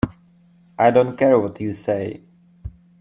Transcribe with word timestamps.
I 0.79 0.89
don't 0.89 1.15
care 1.15 1.37
what 1.37 1.61
you 1.61 1.75
say. 1.75 2.23